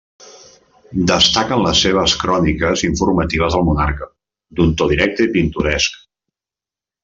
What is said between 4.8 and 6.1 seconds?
to directe i pintoresc.